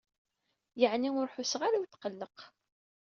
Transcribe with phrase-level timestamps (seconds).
[0.79, 2.37] Yeɛni ur ḥusseɣ ara i utqelleq.